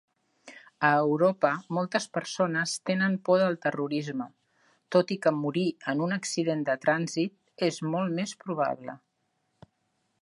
A 0.87 0.89
Europa 1.09 1.51
moltes 1.77 2.07
persones 2.17 2.73
tenen 2.91 3.19
por 3.29 3.37
del 3.43 3.59
terrorisme, 3.67 4.27
tot 4.97 5.15
i 5.17 5.21
que 5.27 5.35
morir 5.43 5.67
en 5.95 6.03
un 6.07 6.19
accident 6.19 6.67
de 6.71 6.79
trànsit 6.87 7.67
és 7.71 7.81
molt 7.93 8.19
més 8.23 8.35
probable. 8.47 8.99